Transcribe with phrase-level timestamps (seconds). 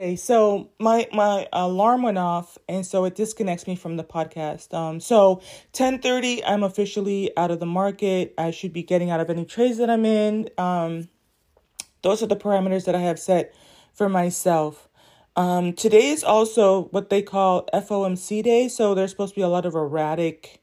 [0.00, 4.72] Okay, so my my alarm went off, and so it disconnects me from the podcast.
[4.72, 8.32] Um, so ten thirty, I'm officially out of the market.
[8.38, 10.50] I should be getting out of any trades that I'm in.
[10.56, 11.08] Um,
[12.02, 13.52] those are the parameters that I have set
[13.92, 14.88] for myself.
[15.34, 19.48] Um, today is also what they call FOMC day, so there's supposed to be a
[19.48, 20.62] lot of erratic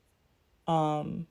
[0.65, 1.27] um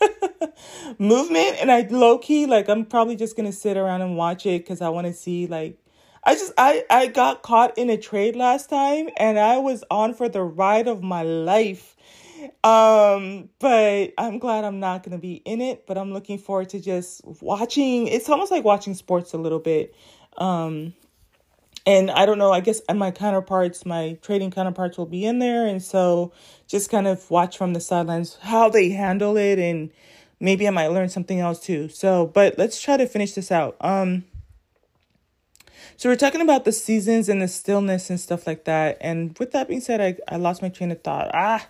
[0.98, 4.62] movement, and I low key like I'm probably just gonna sit around and watch it
[4.64, 5.78] because I want to see like
[6.26, 10.14] I just I I got caught in a trade last time and I was on
[10.14, 11.96] for the ride of my life.
[12.62, 16.70] Um, but I'm glad I'm not going to be in it, but I'm looking forward
[16.70, 18.06] to just watching.
[18.06, 19.94] It's almost like watching sports a little bit.
[20.36, 20.94] Um,
[21.86, 25.66] and I don't know, I guess my counterparts, my trading counterparts will be in there
[25.66, 26.32] and so
[26.66, 29.90] just kind of watch from the sidelines how they handle it and
[30.40, 31.88] maybe I might learn something else too.
[31.90, 33.76] So, but let's try to finish this out.
[33.80, 34.24] Um
[35.96, 38.98] so we're talking about the seasons and the stillness and stuff like that.
[39.00, 41.30] And with that being said, I, I lost my train of thought.
[41.34, 41.68] Ah,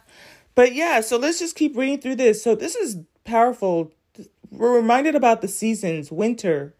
[0.54, 2.42] but yeah, so let's just keep reading through this.
[2.42, 3.92] So this is powerful.
[4.50, 6.74] We're reminded about the seasons, winter,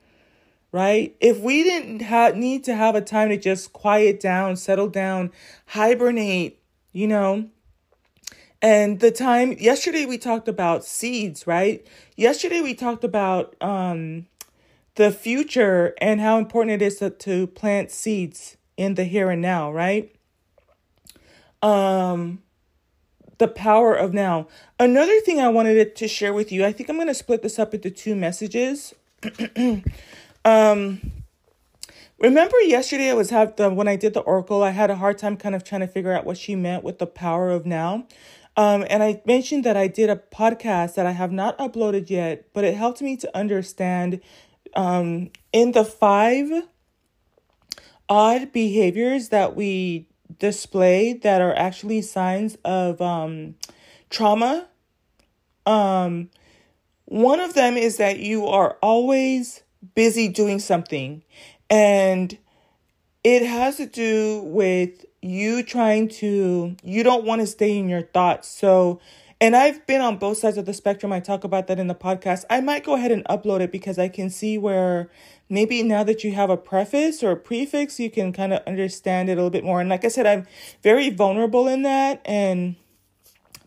[0.73, 1.17] right?
[1.21, 5.33] If we didn't ha- need to have a time to just quiet down, settle down,
[5.67, 6.61] hibernate,
[6.93, 7.49] you know,
[8.65, 11.87] and the time yesterday we talked about seeds, right?
[12.17, 14.27] Yesterday we talked about um
[14.97, 19.43] the future and how important it is to, to plant seeds in the here and
[19.43, 20.15] now, right?
[21.63, 22.43] Um
[23.39, 24.47] the power of now.
[24.79, 27.59] Another thing I wanted to share with you, I think I'm going to split this
[27.59, 28.95] up into two messages.
[30.45, 31.01] um
[32.19, 35.19] remember yesterday I was have the when I did the oracle, I had a hard
[35.19, 38.07] time kind of trying to figure out what she meant with the power of now.
[38.57, 42.47] Um, and I mentioned that I did a podcast that I have not uploaded yet,
[42.53, 44.21] but it helped me to understand
[44.77, 46.51] um, in the five
[48.09, 50.07] odd behaviors that we
[50.39, 53.55] display that are actually signs of um,
[54.11, 54.69] trauma.
[55.67, 56.31] Um,
[57.07, 59.63] one of them is that you are always
[59.95, 61.23] busy doing something,
[61.71, 62.37] and
[63.23, 68.03] it has to do with you trying to, you don't want to stay in your
[68.03, 68.49] thoughts.
[68.49, 69.01] So,
[69.45, 71.13] and I've been on both sides of the spectrum.
[71.13, 72.47] I talk about that in the podcast.
[72.49, 75.11] I might go ahead and upload it because I can see where
[75.51, 79.29] maybe now that you have a preface or a prefix, you can kind of understand
[79.29, 79.83] it a little bit more.
[79.83, 80.47] And like I said, I'm
[80.83, 82.23] very vulnerable in that.
[82.25, 82.77] And,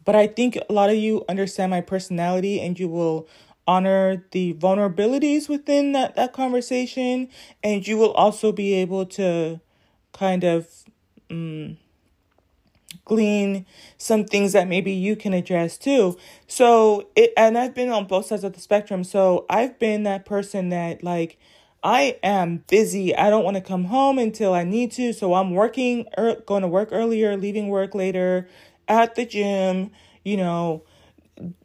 [0.03, 3.27] but I think a lot of you understand my personality and you will
[3.67, 7.29] honor the vulnerabilities within that, that conversation.
[7.63, 9.61] And you will also be able to
[10.11, 10.67] kind of,
[11.29, 11.77] um,
[13.07, 13.65] glean
[13.97, 16.17] some things that maybe you can address too.
[16.47, 19.03] So it and I've been on both sides of the spectrum.
[19.03, 21.39] So I've been that person that like
[21.83, 23.15] I am busy.
[23.15, 25.13] I don't want to come home until I need to.
[25.13, 28.47] So I'm working er, going to work earlier, leaving work later,
[28.87, 29.91] at the gym,
[30.25, 30.83] you know,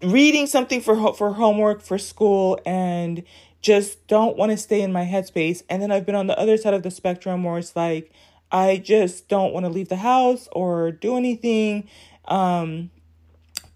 [0.03, 3.25] reading something for for homework for school and
[3.63, 5.63] just don't want to stay in my headspace.
[5.69, 8.13] And then I've been on the other side of the spectrum where it's like
[8.53, 11.89] I just don't want to leave the house or do anything.
[12.27, 12.91] Um,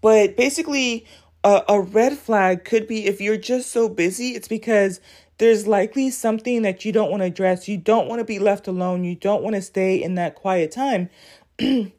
[0.01, 1.05] but basically,
[1.43, 5.01] a, a red flag could be if you're just so busy, it's because
[5.39, 7.67] there's likely something that you don't want to address.
[7.67, 9.03] You don't want to be left alone.
[9.03, 11.09] You don't want to stay in that quiet time.
[11.59, 11.91] and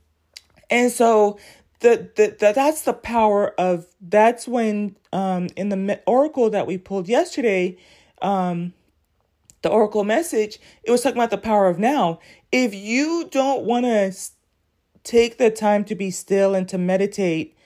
[0.90, 1.38] so
[1.80, 6.76] the, the, the that's the power of that's when um in the oracle that we
[6.76, 7.76] pulled yesterday
[8.20, 8.72] um
[9.62, 12.18] the oracle message it was talking about the power of now
[12.52, 14.12] if you don't want to
[15.04, 17.56] take the time to be still and to meditate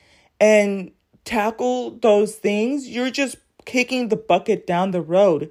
[0.41, 0.93] and
[1.25, 5.51] tackle those things, you're just kicking the bucket down the road.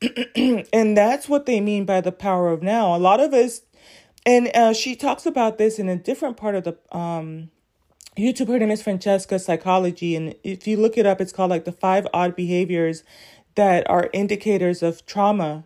[0.36, 2.94] and that's what they mean by the power of now.
[2.94, 3.62] A lot of us,
[4.24, 7.50] and uh, she talks about this in a different part of the um,
[8.16, 8.48] YouTube.
[8.48, 11.72] Her name is Francesca Psychology, and if you look it up, it's called like the
[11.72, 13.04] five odd behaviors
[13.54, 15.64] that are indicators of trauma,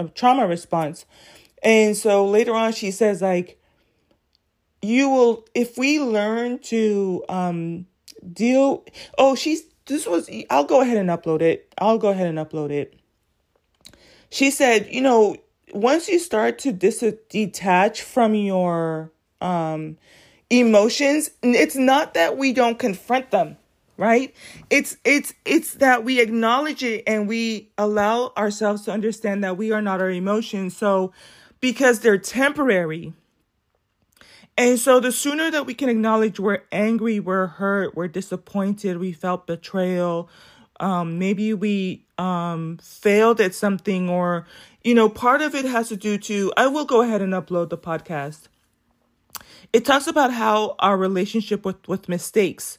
[0.00, 1.04] of trauma response.
[1.62, 3.60] And so later on, she says, like,
[4.82, 7.86] you will, if we learn to um,
[8.32, 8.84] deal,
[9.18, 11.72] oh, she's, this was, I'll go ahead and upload it.
[11.78, 12.98] I'll go ahead and upload it.
[14.30, 15.36] She said, you know,
[15.74, 19.98] once you start to dis- detach from your um,
[20.48, 23.56] emotions, it's not that we don't confront them
[24.00, 24.34] right
[24.70, 29.70] it's it's it's that we acknowledge it and we allow ourselves to understand that we
[29.72, 31.12] are not our emotions so
[31.60, 33.12] because they're temporary.
[34.58, 39.12] And so the sooner that we can acknowledge we're angry, we're hurt, we're disappointed, we
[39.12, 40.28] felt betrayal,
[40.80, 44.46] um, maybe we um, failed at something, or
[44.82, 47.68] you know, part of it has to do to, I will go ahead and upload
[47.68, 48.48] the podcast.
[49.72, 52.78] It talks about how our relationship with, with mistakes.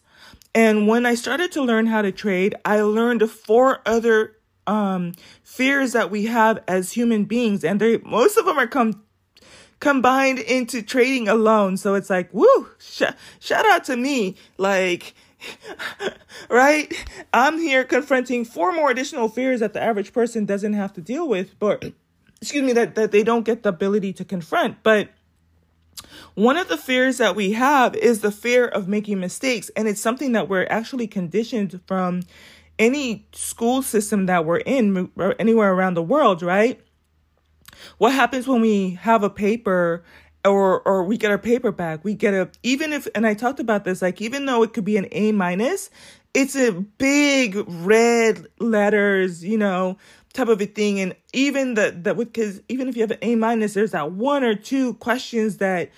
[0.54, 4.36] And when I started to learn how to trade, I learned four other
[4.68, 5.14] um,
[5.44, 7.64] fears that we have as human beings.
[7.64, 9.04] And they, most of them are come,
[9.80, 11.78] combined into trading alone.
[11.78, 13.04] So it's like, woo, sh-
[13.40, 14.36] shout out to me.
[14.58, 15.14] Like,
[16.50, 16.94] right?
[17.34, 21.28] I'm here confronting four more additional fears that the average person doesn't have to deal
[21.28, 21.94] with, but
[22.42, 24.84] excuse me, that, that they don't get the ability to confront.
[24.84, 25.10] But
[26.36, 29.70] one of the fears that we have is the fear of making mistakes.
[29.76, 32.24] And it's something that we're actually conditioned from
[32.80, 36.82] any school system that we're in, anywhere around the world, right?
[37.98, 40.04] What happens when we have a paper
[40.46, 43.60] or or we get our paper back we get a even if and i talked
[43.60, 45.90] about this like even though it could be an a minus
[46.34, 49.98] it's a big red letters you know
[50.34, 51.00] type of a thing.
[51.00, 54.44] And even the that because even if you have an a minus there's that one
[54.44, 55.90] or two questions that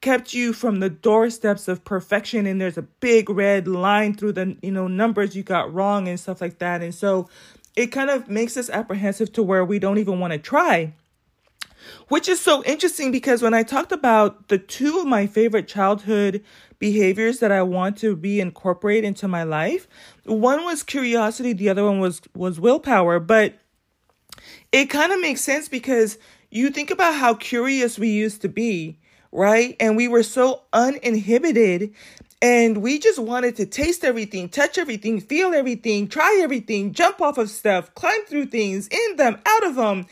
[0.00, 2.46] kept you from the doorsteps of perfection.
[2.46, 6.18] And there's a big red line through the you know numbers you got wrong and
[6.18, 6.82] stuff like that.
[6.82, 7.28] And so
[7.74, 10.94] it kind of makes us apprehensive to where we don't even want to try
[12.08, 16.42] which is so interesting because when I talked about the two of my favorite childhood
[16.78, 19.88] behaviors that I want to be incorporate into my life,
[20.24, 23.54] one was curiosity, the other one was was willpower, but
[24.72, 26.18] it kind of makes sense because
[26.50, 28.98] you think about how curious we used to be,
[29.32, 29.76] right?
[29.80, 31.94] And we were so uninhibited
[32.42, 37.38] and we just wanted to taste everything, touch everything, feel everything, try everything, jump off
[37.38, 40.06] of stuff, climb through things, in them, out of them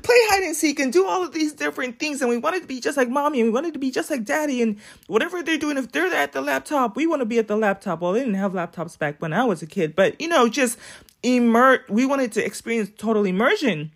[0.00, 2.22] play hide and seek and do all of these different things.
[2.22, 4.24] And we wanted to be just like mommy and we wanted to be just like
[4.24, 5.76] daddy and whatever they're doing.
[5.76, 8.00] If they're at the laptop, we want to be at the laptop.
[8.00, 10.78] Well, they didn't have laptops back when I was a kid, but you know, just
[11.22, 11.80] immerse.
[11.88, 13.92] we wanted to experience total immersion.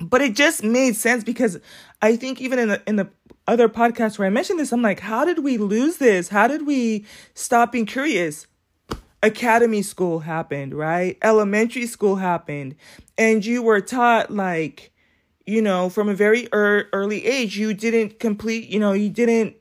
[0.00, 1.58] But it just made sense because
[2.02, 3.08] I think even in the, in the
[3.46, 6.28] other podcast where I mentioned this, I'm like, how did we lose this?
[6.28, 8.46] How did we stop being curious?
[9.22, 11.16] Academy school happened, right?
[11.22, 12.76] Elementary school happened.
[13.16, 14.92] And you were taught like,
[15.46, 19.56] you know, from a very er- early age, you didn't complete, you know, you didn't,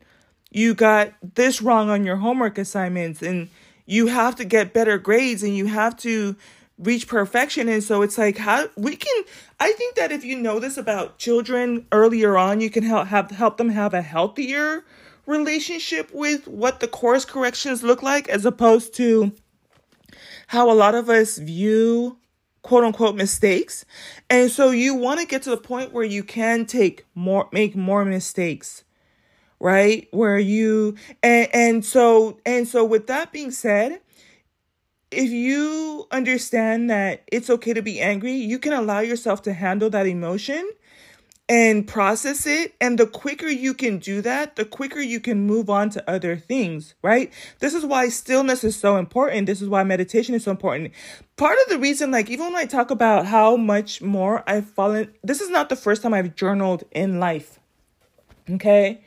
[0.51, 3.49] you got this wrong on your homework assignments and
[3.85, 6.35] you have to get better grades and you have to
[6.79, 7.69] reach perfection.
[7.69, 9.23] And so it's like, how we can,
[9.59, 13.29] I think that if you know this about children earlier on, you can help have,
[13.31, 14.83] help them have a healthier
[15.27, 19.31] relationship with what the course corrections look like as opposed to
[20.47, 22.17] how a lot of us view
[22.65, 23.85] quote unquote mistakes.
[24.27, 27.75] And so you want to get to the point where you can take more, make
[27.75, 28.83] more mistakes,
[29.59, 30.07] right?
[30.09, 34.01] Where you, and, and so, and so with that being said,
[35.11, 39.91] if you understand that it's okay to be angry, you can allow yourself to handle
[39.91, 40.67] that emotion
[41.47, 42.73] and process it.
[42.81, 46.37] And the quicker you can do that, the quicker you can move on to other
[46.37, 47.31] things, right?
[47.59, 49.45] This is why stillness is so important.
[49.45, 50.91] This is why meditation is so important.
[51.37, 55.13] Part of the reason, like, even when I talk about how much more I've fallen,
[55.23, 57.59] this is not the first time I've journaled in life.
[58.49, 59.01] Okay.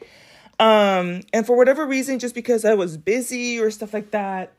[0.61, 4.52] Um, and for whatever reason, just because I was busy or stuff like that,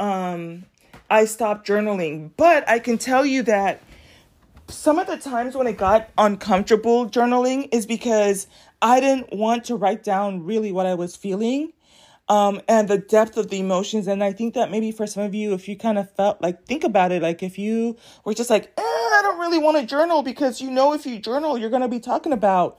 [0.00, 0.64] um,
[1.10, 2.30] I stopped journaling.
[2.36, 3.80] But I can tell you that
[4.68, 8.46] some of the times when it got uncomfortable journaling is because
[8.80, 11.72] I didn't want to write down really what I was feeling
[12.28, 14.06] um, and the depth of the emotions.
[14.06, 16.64] And I think that maybe for some of you, if you kind of felt like,
[16.64, 19.86] think about it, like if you were just like, eh, I don't really want to
[19.86, 22.78] journal because you know, if you journal, you're going to be talking about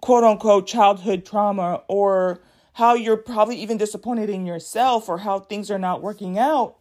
[0.00, 2.40] quote unquote childhood trauma or
[2.74, 6.76] how you're probably even disappointed in yourself or how things are not working out.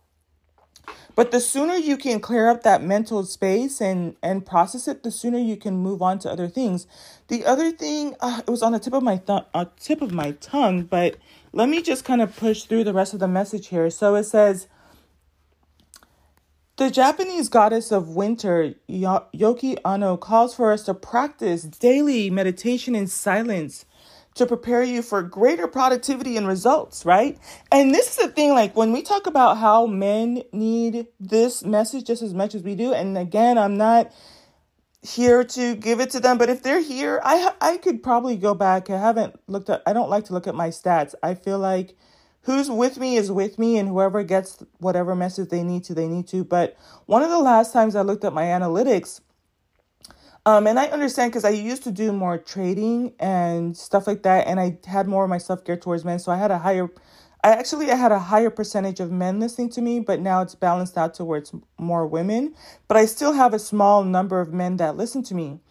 [1.15, 5.12] But the sooner you can clear up that mental space and and process it, the
[5.12, 6.88] sooner you can move on to other things.
[7.30, 10.12] The other thing, uh, it was on the tip of my th- uh, tip of
[10.12, 11.18] my tongue, but
[11.54, 13.89] let me just kind of push through the rest of the message here.
[13.89, 14.68] So it says.
[16.77, 23.08] The Japanese goddess of winter, Yoki Ano, calls for us to practice daily meditation in
[23.08, 23.86] silence
[24.36, 27.38] to prepare you for greater productivity and results, right?
[27.72, 32.06] And this is the thing, like when we talk about how men need this message
[32.06, 34.12] just as much as we do, and again, I'm not
[35.01, 38.54] here to give it to them, but if they're here, I I could probably go
[38.54, 38.89] back.
[38.89, 39.84] I haven't looked at.
[39.86, 41.15] I don't like to look at my stats.
[41.24, 41.96] I feel like
[42.42, 46.08] who's with me is with me, and whoever gets whatever message they need to, they
[46.08, 46.44] need to.
[46.44, 46.75] But
[47.06, 49.22] one of the last times I looked at my analytics
[50.45, 54.47] um, and I understand because I used to do more trading and stuff like that,
[54.47, 56.19] and I had more of my stuff geared towards men.
[56.19, 56.89] So I had a higher,
[57.43, 60.53] I actually I had a higher percentage of men listening to me, but now it's
[60.53, 62.53] balanced out towards more women.
[62.87, 65.61] But I still have a small number of men that listen to me.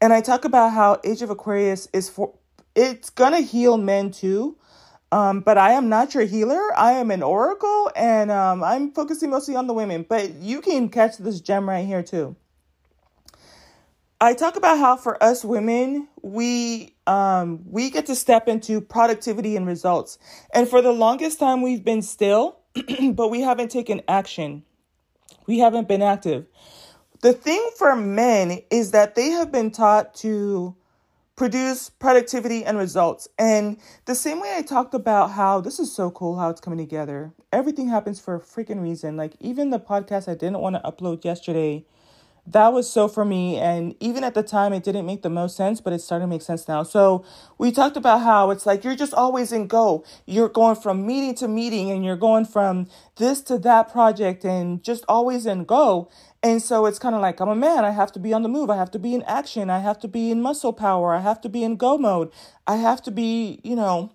[0.00, 2.34] And I talk about how Age of Aquarius is for
[2.74, 4.56] it's gonna heal men too.
[5.12, 6.76] Um, but I am not your healer.
[6.76, 10.04] I am an oracle, and um, I'm focusing mostly on the women.
[10.08, 12.34] But you can catch this gem right here too.
[14.24, 19.54] I talk about how for us women, we um, we get to step into productivity
[19.54, 20.18] and results.
[20.54, 22.56] And for the longest time, we've been still,
[23.12, 24.62] but we haven't taken action.
[25.46, 26.46] We haven't been active.
[27.20, 30.74] The thing for men is that they have been taught to
[31.36, 33.28] produce productivity and results.
[33.38, 33.76] And
[34.06, 37.34] the same way I talked about how this is so cool how it's coming together.
[37.52, 39.18] Everything happens for a freaking reason.
[39.18, 41.84] Like even the podcast I didn't want to upload yesterday
[42.46, 43.56] that was so for me.
[43.56, 46.30] And even at the time, it didn't make the most sense, but it's starting to
[46.30, 46.82] make sense now.
[46.82, 47.24] So
[47.56, 50.04] we talked about how it's like you're just always in go.
[50.26, 54.82] You're going from meeting to meeting and you're going from this to that project and
[54.82, 56.10] just always in go.
[56.42, 57.86] And so it's kind of like, I'm a man.
[57.86, 58.68] I have to be on the move.
[58.68, 59.70] I have to be in action.
[59.70, 61.14] I have to be in muscle power.
[61.14, 62.30] I have to be in go mode.
[62.66, 64.12] I have to be, you know,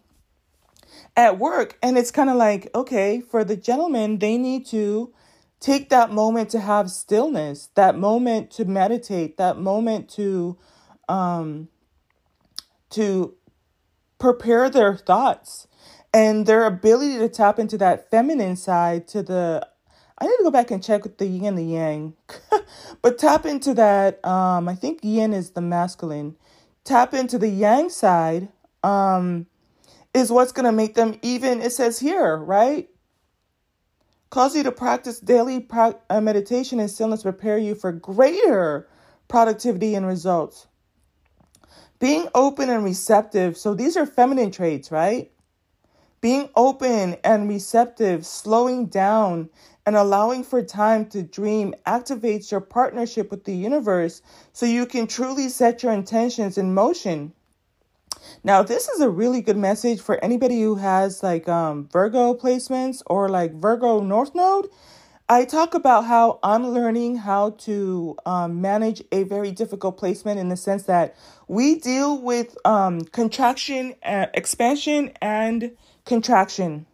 [1.15, 1.79] at work.
[1.81, 5.11] And it's kind of like, okay, for the gentlemen, they need to
[5.59, 10.57] take that moment to have stillness, that moment to meditate, that moment to
[11.07, 11.67] um
[12.91, 13.35] to
[14.19, 15.67] prepare their thoughts
[16.13, 19.67] and their ability to tap into that feminine side to the
[20.21, 22.13] I need to go back and check with the yin and the yang.
[23.01, 26.35] but tap into that um I think yin is the masculine.
[26.83, 28.49] Tap into the yang side
[28.83, 29.47] um
[30.13, 32.89] is what's going to make them even it says here, right?
[34.29, 38.87] Cause you to practice daily pra- uh, meditation and stillness prepare you for greater
[39.27, 40.67] productivity and results.
[41.99, 43.57] Being open and receptive.
[43.57, 45.31] So these are feminine traits, right?
[46.21, 49.49] Being open and receptive, slowing down,
[49.85, 54.21] and allowing for time to dream activates your partnership with the universe
[54.53, 57.33] so you can truly set your intentions in motion.
[58.43, 63.01] Now, this is a really good message for anybody who has like um, Virgo placements
[63.05, 64.69] or like Virgo North Node.
[65.31, 70.49] I talk about how I'm learning how to um, manage a very difficult placement in
[70.49, 71.15] the sense that
[71.47, 76.87] we deal with um, contraction, uh, expansion, and contraction.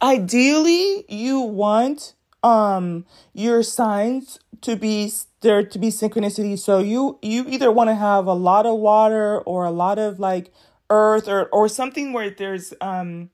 [0.00, 6.58] Ideally, you want um, your signs to be there to be synchronicity.
[6.58, 10.18] So you you either want to have a lot of water or a lot of
[10.18, 10.52] like
[10.90, 13.30] earth or or something where there's um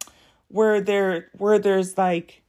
[0.49, 2.43] where there where there's like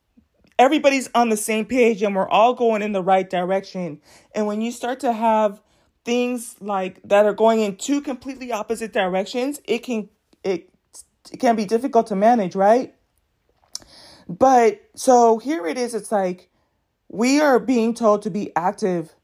[0.57, 3.99] everybody's on the same page and we're all going in the right direction.
[4.33, 5.61] And when you start to have
[6.03, 10.09] things like that are going in two completely opposite directions, it can
[10.43, 10.69] it,
[11.31, 12.93] it can be difficult to manage, right?
[14.27, 16.49] But so here it is, it's like
[17.09, 19.14] we are being told to be active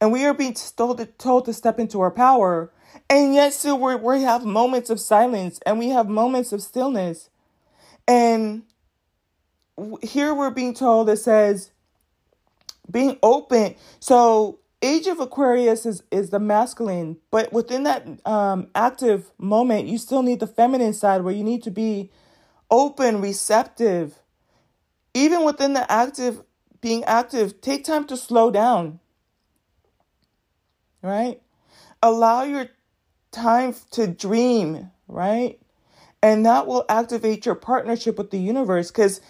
[0.00, 2.72] and we are being told to, told to step into our power.
[3.08, 7.28] And yet, still, we we have moments of silence and we have moments of stillness.
[8.08, 8.62] And
[10.02, 11.70] here we're being told it says,
[12.90, 13.76] being open.
[14.00, 19.98] So, age of Aquarius is, is the masculine, but within that um, active moment, you
[19.98, 22.10] still need the feminine side where you need to be
[22.70, 24.18] open, receptive.
[25.14, 26.42] Even within the active,
[26.80, 29.00] being active, take time to slow down
[31.02, 31.40] right?
[32.02, 32.68] Allow your
[33.32, 35.58] time to dream, right?
[36.22, 39.20] And that will activate your partnership with the universe because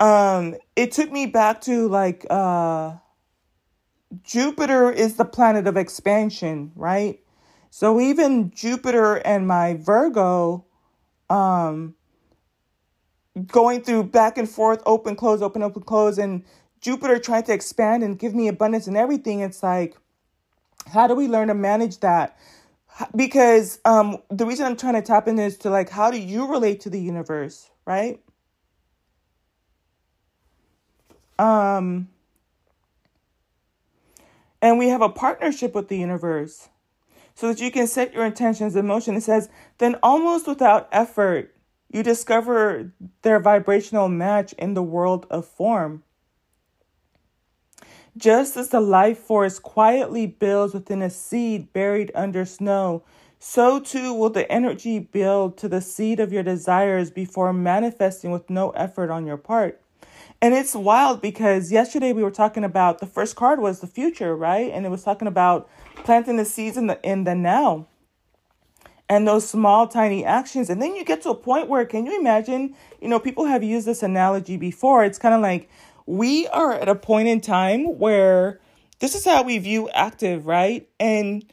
[0.00, 2.94] um it took me back to like uh
[4.24, 7.20] Jupiter is the planet of expansion, right?
[7.70, 10.64] So even Jupiter and my Virgo
[11.30, 11.94] um
[13.46, 16.44] going through back and forth, open, close, open, open, close, and
[16.80, 19.96] Jupiter trying to expand and give me abundance and everything, it's like
[20.92, 22.38] how do we learn to manage that?
[23.14, 26.46] Because um, the reason I'm trying to tap in is to like, how do you
[26.46, 28.20] relate to the universe, right?
[31.38, 32.08] Um,
[34.62, 36.68] and we have a partnership with the universe
[37.34, 39.14] so that you can set your intentions in motion.
[39.14, 41.54] It says, then almost without effort,
[41.92, 46.02] you discover their vibrational match in the world of form.
[48.16, 53.02] Just as the life force quietly builds within a seed buried under snow,
[53.38, 58.48] so too will the energy build to the seed of your desires before manifesting with
[58.48, 59.80] no effort on your part.
[60.40, 64.34] And it's wild because yesterday we were talking about the first card was the future,
[64.34, 64.70] right?
[64.72, 67.86] And it was talking about planting the seeds in the in the now.
[69.08, 70.68] And those small tiny actions.
[70.68, 73.62] And then you get to a point where can you imagine, you know, people have
[73.62, 75.04] used this analogy before.
[75.04, 75.70] It's kind of like
[76.06, 78.60] we are at a point in time where
[79.00, 80.88] this is how we view active, right?
[80.98, 81.44] And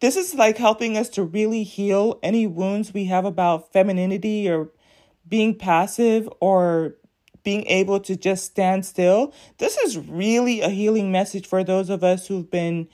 [0.00, 4.70] this is like helping us to really heal any wounds we have about femininity or
[5.28, 6.94] being passive or
[7.42, 9.34] being able to just stand still.
[9.58, 12.88] This is really a healing message for those of us who've been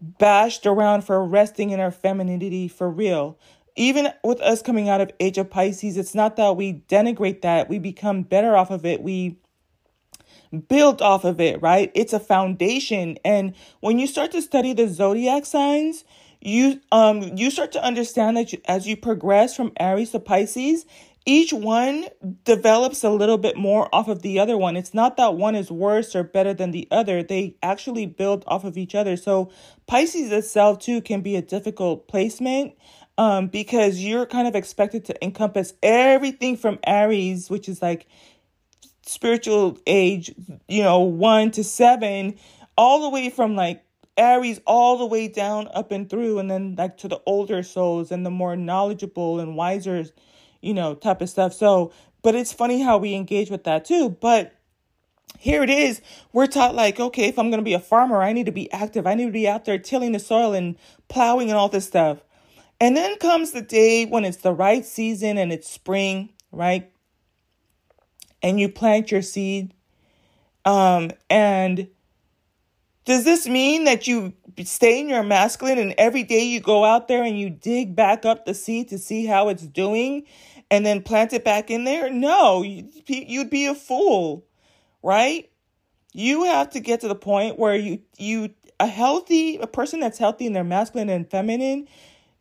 [0.00, 3.38] bashed around for resting in our femininity for real.
[3.76, 7.68] Even with us coming out of Age of Pisces, it's not that we denigrate that,
[7.68, 9.00] we become better off of it.
[9.00, 9.38] We
[10.68, 11.90] build off of it, right?
[11.94, 13.18] It's a foundation.
[13.24, 16.04] And when you start to study the zodiac signs,
[16.40, 20.86] you um you start to understand that you, as you progress from Aries to Pisces,
[21.26, 22.06] each one
[22.44, 24.76] develops a little bit more off of the other one.
[24.76, 27.22] It's not that one is worse or better than the other.
[27.22, 29.16] They actually build off of each other.
[29.16, 29.50] So
[29.86, 32.74] Pisces itself too can be a difficult placement
[33.18, 38.06] um, because you're kind of expected to encompass everything from Aries, which is like
[39.08, 40.34] spiritual age,
[40.68, 42.36] you know, one to seven,
[42.76, 43.84] all the way from like
[44.16, 48.10] Aries all the way down up and through, and then like to the older souls
[48.10, 50.04] and the more knowledgeable and wiser,
[50.60, 51.54] you know, type of stuff.
[51.54, 54.10] So, but it's funny how we engage with that too.
[54.10, 54.54] But
[55.38, 56.02] here it is.
[56.32, 58.70] We're taught like, okay, if I'm going to be a farmer, I need to be
[58.72, 59.06] active.
[59.06, 62.18] I need to be out there tilling the soil and plowing and all this stuff.
[62.80, 66.90] And then comes the day when it's the right season and it's spring, right?
[68.42, 69.74] And you plant your seed.
[70.64, 71.88] Um, and
[73.04, 77.08] does this mean that you stay in your masculine and every day you go out
[77.08, 80.24] there and you dig back up the seed to see how it's doing
[80.70, 82.10] and then plant it back in there?
[82.10, 84.44] No, you'd be a fool,
[85.02, 85.50] right?
[86.12, 90.18] You have to get to the point where you you a healthy a person that's
[90.18, 91.88] healthy in their masculine and feminine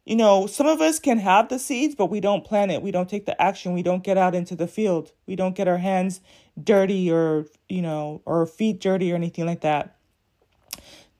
[0.08, 2.82] you know, some of us can have the seeds, but we don't plant it.
[2.82, 3.74] We don't take the action.
[3.74, 5.12] We don't get out into the field.
[5.26, 6.22] We don't get our hands
[6.64, 9.98] dirty or, you know, or feet dirty or anything like that.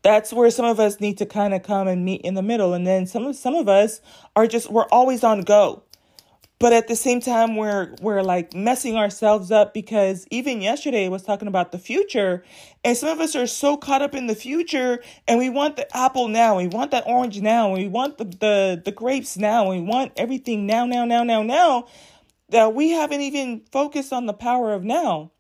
[0.04, 2.74] That's where some of us need to kind of come and meet in the middle.
[2.74, 4.00] And then some of some of us
[4.38, 5.84] are just we're always on go
[6.60, 11.10] but at the same time we're we're like messing ourselves up because even yesterday I
[11.10, 12.44] was talking about the future
[12.84, 15.98] and some of us are so caught up in the future and we want the
[15.98, 19.82] apple now we want that orange now we want the the, the grapes now we
[19.82, 21.88] want everything now now now now now
[22.50, 25.32] that we haven't even focused on the power of now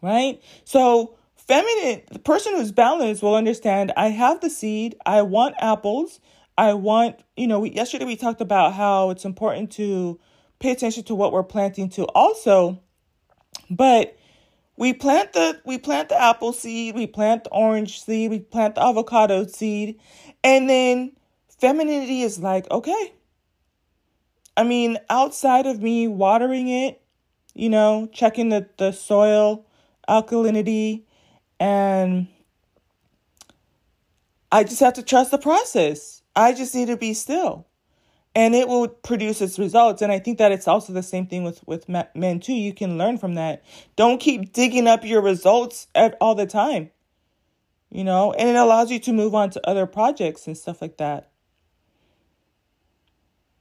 [0.00, 0.40] right?
[0.64, 6.20] So feminine the person who's balanced will understand i have the seed i want apples
[6.58, 10.18] I want, you know, we, yesterday we talked about how it's important to
[10.60, 12.80] pay attention to what we're planting to also.
[13.70, 14.16] But
[14.76, 18.76] we plant the we plant the apple seed, we plant the orange seed, we plant
[18.76, 20.00] the avocado seed,
[20.42, 21.12] and then
[21.60, 23.14] femininity is like, okay.
[24.56, 27.00] I mean, outside of me watering it,
[27.54, 29.64] you know, checking the, the soil
[30.08, 31.04] alkalinity
[31.60, 32.26] and
[34.50, 36.22] I just have to trust the process.
[36.34, 37.67] I just need to be still
[38.34, 40.02] and it will produce its results.
[40.02, 42.54] And i think that it's also the same thing with with men too.
[42.54, 43.62] You can learn from that.
[43.96, 46.90] Don't keep digging up your results at, all the time
[47.90, 48.32] you know?
[48.32, 51.30] And it allows you to move on to other projects and stuff like that.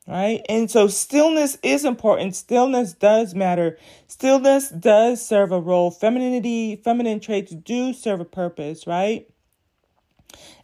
[0.07, 0.41] Right?
[0.47, 2.33] And so stillness is important.
[2.35, 3.77] Stillness does matter.
[4.07, 5.91] Stillness does serve a role.
[5.91, 9.27] Femininity feminine traits do serve a purpose right?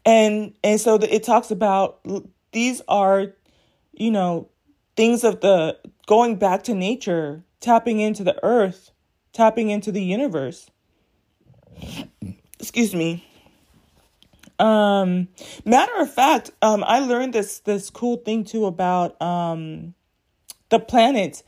[0.06, 2.00] And and so the, it talks about
[2.54, 3.34] these are
[3.94, 4.50] you know,
[4.96, 5.78] things of the
[6.08, 8.92] going back to nature, tapping into the earth,
[9.32, 10.70] tapping into the universe.
[12.60, 13.26] Excuse me.
[14.60, 15.28] Um,
[15.66, 19.94] matter of fact, um, I learned this this cool thing too about um
[20.70, 21.44] the planets.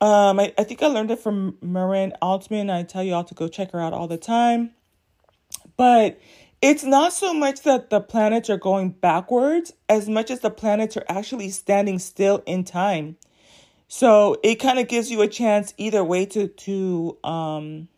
[0.00, 2.68] Um, I, I think I learned it from Maren Altman.
[2.68, 4.72] I tell you all to go check her out all the time.
[5.76, 6.18] But
[6.62, 10.96] it's not so much that the planets are going backwards as much as the planets
[10.96, 13.16] are actually standing still in time.
[13.88, 17.88] So it kind of gives you a chance either way to to um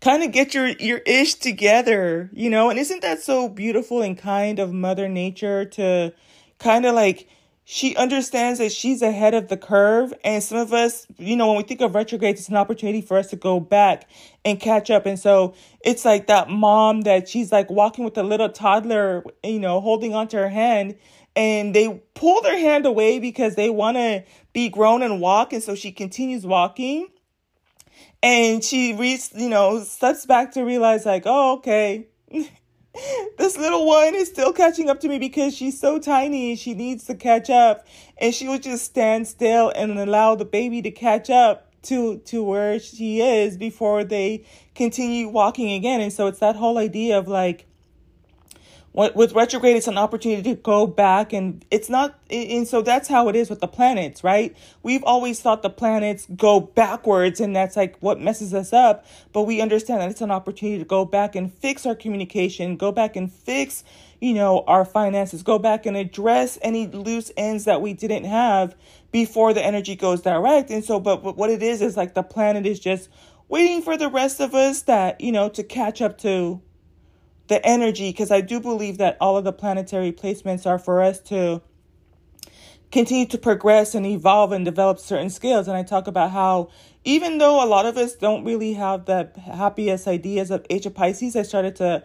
[0.00, 2.70] kind of get your your ish together, you know?
[2.70, 6.12] And isn't that so beautiful and kind of mother nature to
[6.58, 7.28] kind of like
[7.64, 11.56] she understands that she's ahead of the curve and some of us you know when
[11.56, 14.08] we think of retrogrades it's an opportunity for us to go back
[14.44, 15.06] and catch up.
[15.06, 19.60] And so it's like that mom that she's like walking with a little toddler you
[19.60, 20.96] know holding onto her hand
[21.34, 25.62] and they pull their hand away because they want to be grown and walk and
[25.62, 27.08] so she continues walking.
[28.24, 32.08] And she reads you know steps back to realize like oh okay
[33.38, 37.04] this little one is still catching up to me because she's so tiny she needs
[37.06, 37.86] to catch up.
[38.18, 42.42] And she would just stand still and allow the baby to catch up to to
[42.42, 46.00] where she is before they continue walking again.
[46.00, 47.66] And so it's that whole idea of like
[48.92, 53.28] with retrograde it's an opportunity to go back and it's not and so that's how
[53.28, 54.56] it is with the planets right?
[54.82, 59.42] We've always thought the planets go backwards and that's like what messes us up but
[59.42, 63.16] we understand that it's an opportunity to go back and fix our communication go back
[63.16, 63.84] and fix
[64.20, 68.74] you know our finances go back and address any loose ends that we didn't have
[69.12, 70.70] before the energy goes direct.
[70.70, 73.08] And so but, but what it is is like the planet is just
[73.48, 76.60] waiting for the rest of us that you know to catch up to
[77.52, 81.20] the energy because I do believe that all of the planetary placements are for us
[81.20, 81.60] to
[82.90, 85.68] continue to progress and evolve and develop certain skills.
[85.68, 86.70] And I talk about how
[87.04, 90.94] even though a lot of us don't really have the happiest ideas of Age of
[90.94, 92.04] Pisces, I started to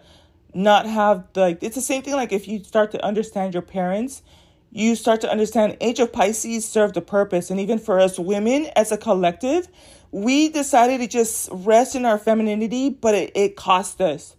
[0.52, 3.62] not have the, like, it's the same thing like if you start to understand your
[3.62, 4.22] parents,
[4.70, 7.50] you start to understand Age of Pisces served a purpose.
[7.50, 9.66] And even for us women as a collective,
[10.10, 14.34] we decided to just rest in our femininity, but it, it cost us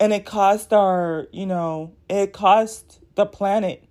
[0.00, 3.84] and it cost our, you know, it cost the planet.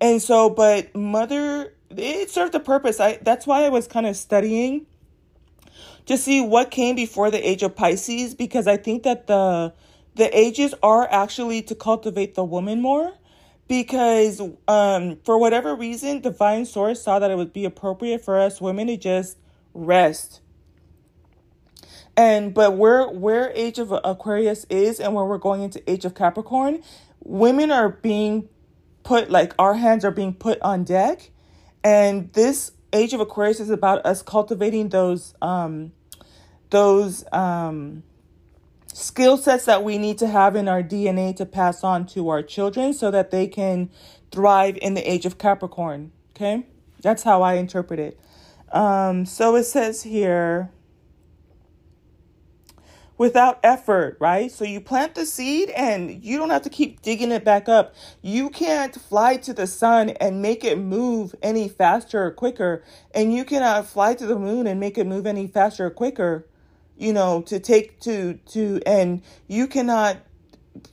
[0.00, 3.00] And so, but mother, it served a purpose.
[3.00, 4.86] I that's why I was kind of studying
[6.06, 9.72] to see what came before the age of Pisces because I think that the
[10.14, 13.12] the ages are actually to cultivate the woman more
[13.68, 18.60] because um for whatever reason divine source saw that it would be appropriate for us
[18.60, 19.38] women to just
[19.72, 20.40] rest
[22.20, 26.14] and but where where age of Aquarius is and where we're going into age of
[26.14, 26.82] Capricorn,
[27.24, 28.46] women are being
[29.04, 31.30] put like our hands are being put on deck.
[31.82, 35.92] And this age of Aquarius is about us cultivating those um
[36.68, 38.02] those um
[38.92, 42.42] skill sets that we need to have in our DNA to pass on to our
[42.42, 43.88] children so that they can
[44.30, 46.12] thrive in the age of Capricorn.
[46.36, 46.66] Okay?
[47.00, 48.20] That's how I interpret it.
[48.72, 50.70] Um, so it says here,
[53.20, 54.50] without effort, right?
[54.50, 57.94] So you plant the seed and you don't have to keep digging it back up.
[58.22, 62.82] You can't fly to the sun and make it move any faster or quicker.
[63.14, 66.46] And you cannot fly to the moon and make it move any faster or quicker,
[66.96, 70.16] you know, to take to, to, and you cannot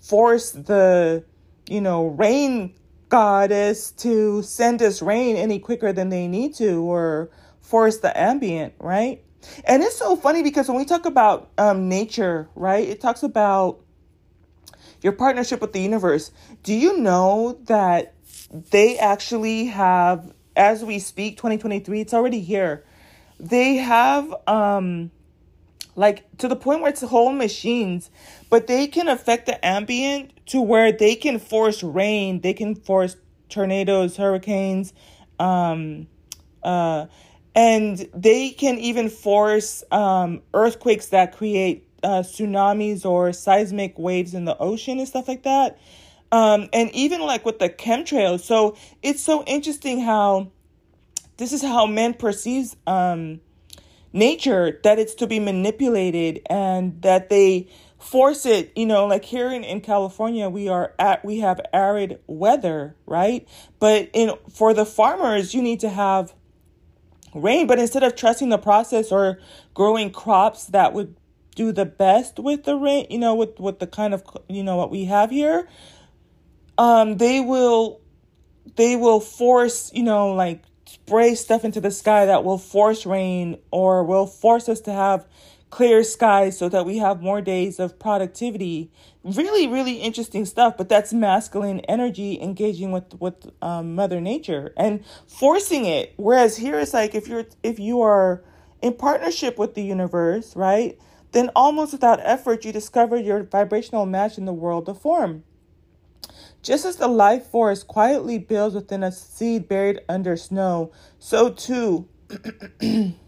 [0.01, 1.23] force the,
[1.69, 2.73] you know, rain
[3.07, 7.29] goddess to send us rain any quicker than they need to or
[7.61, 9.23] force the ambient, right?
[9.63, 13.79] And it's so funny because when we talk about um, nature, right, it talks about
[15.01, 16.31] your partnership with the universe.
[16.63, 18.13] Do you know that
[18.51, 22.85] they actually have, as we speak, 2023, it's already here.
[23.39, 25.11] They have, um,
[25.95, 28.09] like, to the point where it's whole machines,
[28.49, 33.17] but they can affect the ambient to where they can force rain, they can force
[33.49, 34.93] tornadoes, hurricanes,
[35.39, 36.07] um,
[36.63, 37.05] uh,
[37.57, 44.45] and they can even force um, earthquakes that create uh, tsunamis or seismic waves in
[44.45, 45.79] the ocean and stuff like that.
[46.31, 48.41] Um, and even like with the chemtrails.
[48.41, 50.51] So it's so interesting how
[51.37, 53.41] this is how men perceives um,
[54.13, 59.51] nature, that it's to be manipulated and that they force it you know like here
[59.51, 63.47] in, in california we are at we have arid weather right
[63.79, 66.31] but in for the farmers you need to have
[67.41, 67.67] rain.
[67.67, 69.39] But instead of trusting the process or
[69.73, 71.15] growing crops that would
[71.55, 74.75] do the best with the rain, you know, with, with the kind of, you know,
[74.75, 75.67] what we have here,
[76.77, 77.99] um, they will,
[78.75, 83.57] they will force, you know, like spray stuff into the sky that will force rain
[83.71, 85.25] or will force us to have
[85.69, 88.91] clear skies so that we have more days of productivity.
[89.23, 90.77] Really, really interesting stuff.
[90.77, 96.13] But that's masculine energy engaging with with um, Mother Nature and forcing it.
[96.17, 98.43] Whereas here it's like if you're if you are
[98.81, 100.97] in partnership with the universe, right?
[101.31, 105.43] Then almost without effort, you discover your vibrational match in the world of form.
[106.63, 112.07] Just as the life force quietly builds within a seed buried under snow, so too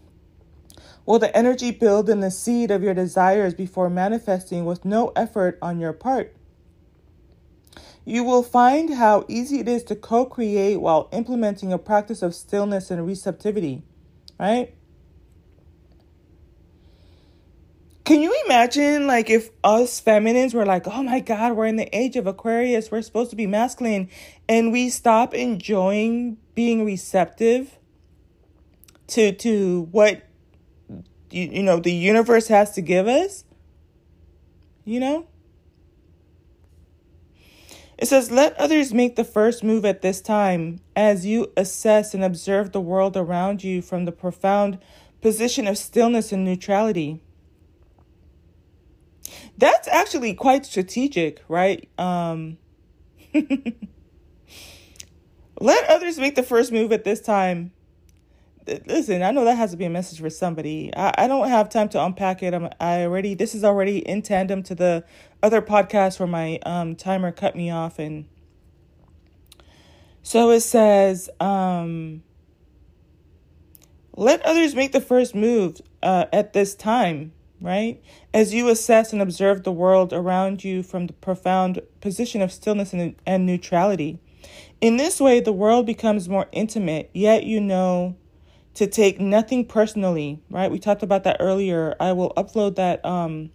[1.10, 5.58] Will the energy build in the seed of your desires before manifesting with no effort
[5.60, 6.36] on your part?
[8.04, 12.32] You will find how easy it is to co create while implementing a practice of
[12.32, 13.82] stillness and receptivity,
[14.38, 14.72] right?
[18.04, 21.92] Can you imagine, like, if us feminines were like, oh my God, we're in the
[21.92, 24.08] age of Aquarius, we're supposed to be masculine,
[24.48, 27.80] and we stop enjoying being receptive
[29.08, 30.29] to to what
[31.30, 33.44] you, you know the universe has to give us
[34.84, 35.26] you know
[37.98, 42.24] it says let others make the first move at this time as you assess and
[42.24, 44.78] observe the world around you from the profound
[45.20, 47.22] position of stillness and neutrality
[49.58, 52.56] that's actually quite strategic right um
[55.60, 57.72] Let others make the first move at this time.
[58.86, 60.92] Listen, I know that has to be a message for somebody.
[60.96, 62.54] I, I don't have time to unpack it.
[62.54, 65.04] I'm, I already this is already in tandem to the
[65.42, 68.26] other podcast where my um, timer cut me off, and
[70.22, 72.22] so it says, um,
[74.16, 78.02] "Let others make the first move uh, at this time." Right?
[78.32, 82.94] As you assess and observe the world around you from the profound position of stillness
[82.94, 84.18] and, and neutrality.
[84.80, 88.16] In this way, the world becomes more intimate, yet you know
[88.74, 90.70] to take nothing personally, right?
[90.70, 91.96] We talked about that earlier.
[92.00, 93.50] I will upload that um,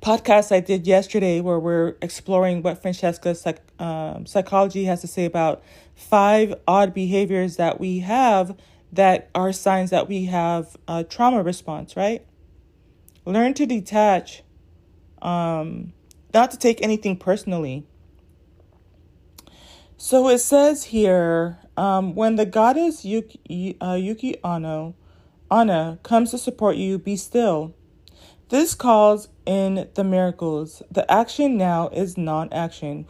[0.00, 5.24] podcast I did yesterday where we're exploring what Francesca's psych, um, psychology has to say
[5.24, 5.62] about
[5.94, 8.56] five odd behaviors that we have
[8.92, 12.24] that are signs that we have a trauma response, right?
[13.24, 14.42] Learn to detach,
[15.22, 15.92] um,
[16.32, 17.86] not to take anything personally.
[20.02, 24.94] So it says here um, when the goddess Yuki, uh, Yuki Ano,
[26.02, 27.74] comes to support you, be still.
[28.48, 30.82] This calls in the miracles.
[30.90, 33.06] The action now is non action.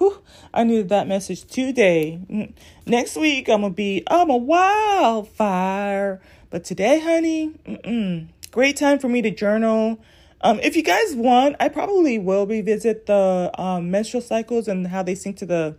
[0.53, 2.23] I needed that message today.
[2.29, 2.55] Mm,
[2.87, 6.21] next week, I'm going to be, I'm a wildfire.
[6.51, 8.31] But today, honey, mm-mm.
[8.51, 10.01] great time for me to journal.
[10.41, 15.05] Um, if you guys want, I probably will revisit the um, menstrual cycles and how
[15.05, 15.77] they sync to the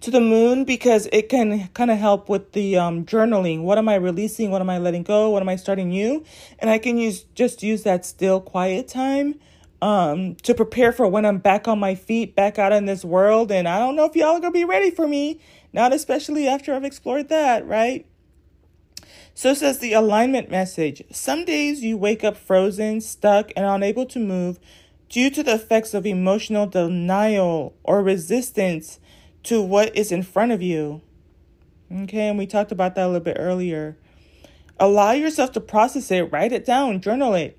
[0.00, 3.62] to the moon because it can kind of help with the um, journaling.
[3.62, 4.50] What am I releasing?
[4.50, 5.30] What am I letting go?
[5.30, 6.24] What am I starting new?
[6.58, 9.34] And I can use just use that still quiet time
[9.82, 13.52] um, to prepare for when I'm back on my feet, back out in this world.
[13.52, 15.40] And I don't know if y'all are gonna be ready for me,
[15.72, 18.06] not especially after I've explored that, right?
[19.34, 21.02] So says the alignment message.
[21.10, 24.58] Some days you wake up frozen, stuck, and unable to move
[25.08, 28.98] due to the effects of emotional denial or resistance
[29.44, 31.02] to what is in front of you.
[31.92, 33.96] Okay, and we talked about that a little bit earlier.
[34.78, 37.58] Allow yourself to process it, write it down, journal it.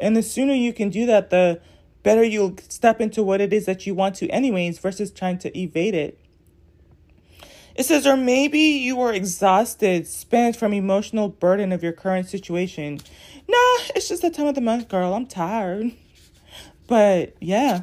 [0.00, 1.60] And the sooner you can do that, the
[2.02, 5.58] better you'll step into what it is that you want to, anyways, versus trying to
[5.58, 6.18] evade it.
[7.74, 13.00] It says, or maybe you are exhausted, spent from emotional burden of your current situation.
[13.48, 15.12] No, it's just the time of the month, girl.
[15.12, 15.92] I'm tired.
[16.86, 17.82] But yeah,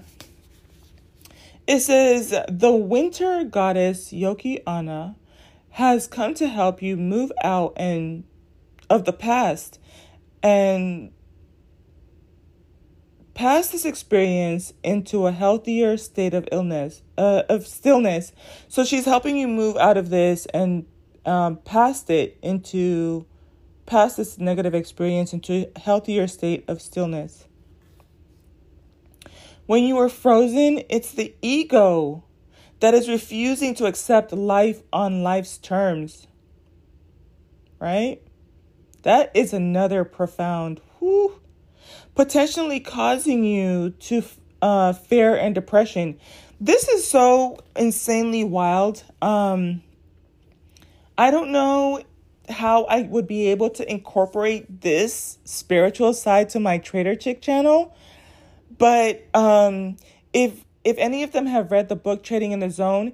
[1.71, 5.15] it says the winter goddess Yoki Anna
[5.69, 8.25] has come to help you move out and
[8.89, 9.79] of the past
[10.43, 11.13] and
[13.35, 18.33] pass this experience into a healthier state of illness uh, of stillness.
[18.67, 20.85] So she's helping you move out of this and
[21.25, 23.25] um, past it into
[23.85, 27.47] past this negative experience into a healthier state of stillness
[29.71, 32.25] when you are frozen, it's the ego
[32.81, 36.27] that is refusing to accept life on life's terms.
[37.79, 38.21] Right?
[39.03, 40.81] That is another profound,
[42.15, 44.23] potentially causing you to
[44.61, 46.19] uh, fear and depression.
[46.59, 49.05] This is so insanely wild.
[49.21, 49.83] Um,
[51.17, 52.03] I don't know
[52.49, 57.95] how I would be able to incorporate this spiritual side to my Trader Chick channel
[58.77, 59.97] but um,
[60.33, 63.13] if if any of them have read the book Trading in the Zone,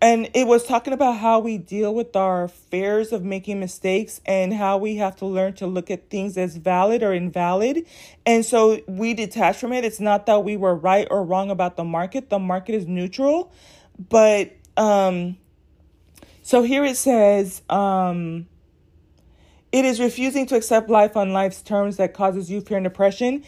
[0.00, 4.54] and it was talking about how we deal with our fears of making mistakes and
[4.54, 7.84] how we have to learn to look at things as valid or invalid.
[8.24, 9.84] And so we detach from it.
[9.84, 12.30] It's not that we were right or wrong about the market.
[12.30, 13.52] The market is neutral.
[13.98, 15.36] But um
[16.42, 18.46] so here it says um
[19.72, 23.44] it is refusing to accept life on life's terms that causes you fear and depression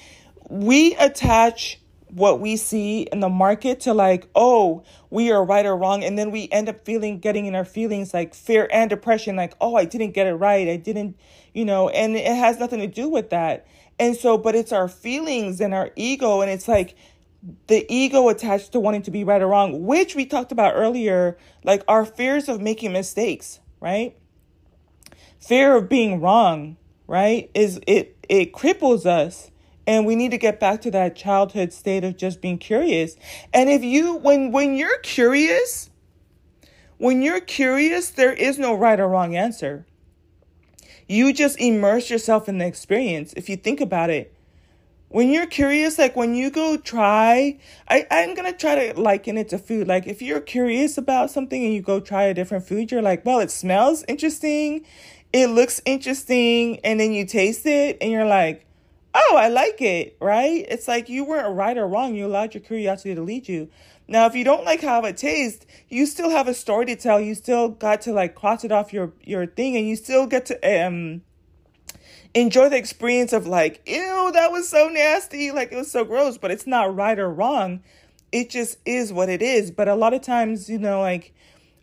[0.50, 5.76] we attach what we see in the market to like, oh, we are right or
[5.76, 6.02] wrong.
[6.02, 9.54] And then we end up feeling, getting in our feelings like fear and depression, like,
[9.60, 10.68] oh, I didn't get it right.
[10.68, 11.16] I didn't,
[11.54, 13.66] you know, and it has nothing to do with that.
[14.00, 16.40] And so, but it's our feelings and our ego.
[16.40, 16.96] And it's like
[17.68, 21.38] the ego attached to wanting to be right or wrong, which we talked about earlier,
[21.62, 24.16] like our fears of making mistakes, right?
[25.38, 27.50] Fear of being wrong, right?
[27.54, 29.50] Is it, it cripples us
[29.90, 33.16] and we need to get back to that childhood state of just being curious.
[33.52, 35.90] And if you when when you're curious
[36.96, 39.84] when you're curious there is no right or wrong answer.
[41.08, 44.32] You just immerse yourself in the experience if you think about it.
[45.08, 49.48] When you're curious like when you go try I, i'm gonna try to liken it
[49.48, 49.88] to food.
[49.88, 53.26] Like if you're curious about something and you go try a different food you're like
[53.26, 54.86] well it smells interesting
[55.32, 58.69] it looks interesting and then you taste it and you're like
[59.14, 60.64] oh, I like it, right?
[60.68, 62.14] It's like you weren't right or wrong.
[62.14, 63.68] You allowed your curiosity to lead you.
[64.08, 67.20] Now, if you don't like how it tastes, you still have a story to tell.
[67.20, 70.46] You still got to like cross it off your your thing, and you still get
[70.46, 71.22] to um
[72.34, 76.38] enjoy the experience of like, ew, that was so nasty, like it was so gross.
[76.38, 77.82] But it's not right or wrong.
[78.32, 79.70] It just is what it is.
[79.70, 81.32] But a lot of times, you know, like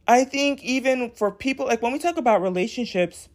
[0.07, 3.29] I think even for people like when we talk about relationships,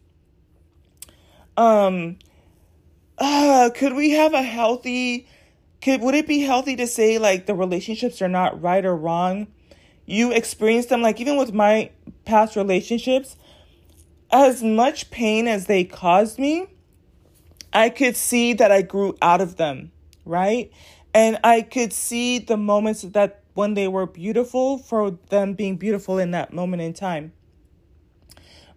[1.57, 2.17] um,
[3.17, 5.27] uh, could we have a healthy
[5.83, 9.47] could would it be healthy to say like the relationships are not right or wrong?
[10.05, 11.91] You experience them like even with my
[12.23, 13.35] past relationships,
[14.31, 16.67] as much pain as they caused me,
[17.73, 19.91] I could see that I grew out of them,
[20.23, 20.71] right?
[21.13, 26.17] And I could see the moments that when they were beautiful for them being beautiful
[26.17, 27.33] in that moment in time.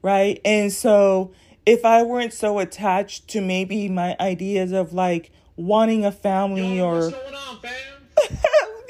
[0.02, 0.40] Right?
[0.44, 1.32] And so
[1.66, 6.86] if I weren't so attached to maybe my ideas of like wanting a family Yo,
[6.86, 8.38] or what's going on, fam?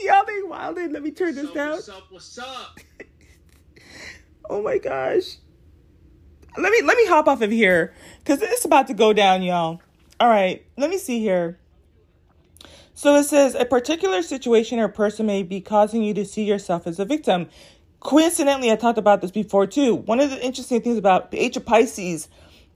[0.00, 0.92] Y'all they wilding.
[0.92, 1.70] Let me turn what's this up, down.
[1.72, 2.06] What's up?
[2.10, 2.78] What's up?
[4.50, 5.38] oh my gosh.
[6.58, 9.80] Let me let me hop off of here because it's about to go down, y'all.
[10.20, 11.58] All right, let me see here.
[12.94, 16.86] So it says a particular situation or person may be causing you to see yourself
[16.86, 17.48] as a victim.
[18.00, 19.94] Coincidentally, I talked about this before too.
[19.94, 22.28] One of the interesting things about the age of Pisces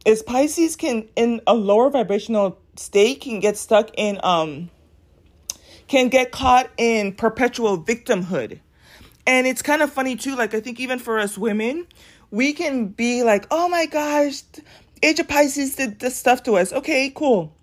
[0.05, 4.71] is Pisces can, in a lower vibrational state, can get stuck in, um,
[5.89, 8.61] can get caught in perpetual victimhood.
[9.27, 10.37] And it's kind of funny too.
[10.37, 11.87] Like, I think even for us women,
[12.31, 14.43] we can be like, oh my gosh,
[15.03, 16.73] Age of Pisces did this stuff to us.
[16.73, 17.55] Okay, cool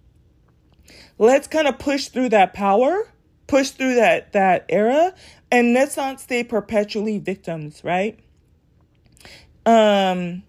[1.18, 3.12] let's kind of push through that power,
[3.48, 5.14] push through that that era,
[5.52, 8.20] and let's not stay perpetually victims, right?
[9.66, 10.44] Um,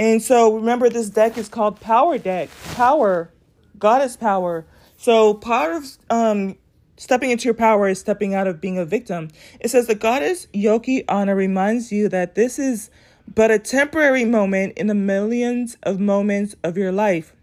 [0.00, 3.30] and so remember, this deck is called Power Deck, Power,
[3.78, 4.64] Goddess Power.
[4.96, 6.56] So part of um
[6.96, 9.28] stepping into your power is stepping out of being a victim.
[9.60, 12.90] It says the goddess Yoki Anna reminds you that this is
[13.34, 17.34] but a temporary moment in the millions of moments of your life.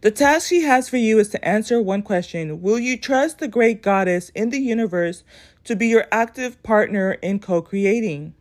[0.00, 3.46] The task she has for you is to answer one question Will you trust the
[3.46, 5.22] great goddess in the universe
[5.62, 8.34] to be your active partner in co creating?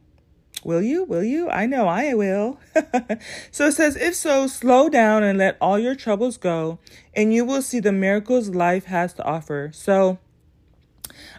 [0.66, 1.04] Will you?
[1.04, 1.48] Will you?
[1.48, 2.60] I know I will.
[3.52, 6.80] so it says, if so, slow down and let all your troubles go,
[7.14, 9.70] and you will see the miracles life has to offer.
[9.76, 10.18] So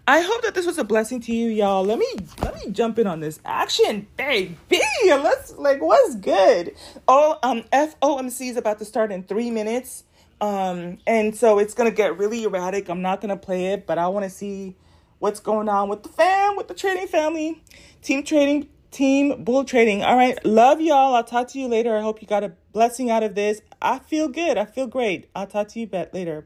[0.07, 1.85] I hope that this was a blessing to you, y'all.
[1.85, 2.07] Let me
[2.41, 4.57] let me jump in on this action, baby.
[5.05, 6.77] Let's like what's good.
[7.09, 10.05] Oh, um, FOMC is about to start in three minutes.
[10.41, 12.89] Um, and so it's gonna get really erratic.
[12.89, 14.77] I'm not gonna play it, but I want to see
[15.19, 17.61] what's going on with the fam, with the trading family,
[18.03, 20.03] team trading, team bull trading.
[20.03, 21.15] All right, love y'all.
[21.15, 21.97] I'll talk to you later.
[21.97, 23.61] I hope you got a blessing out of this.
[23.81, 24.57] I feel good.
[24.57, 25.29] I feel great.
[25.35, 26.45] I'll talk to you later.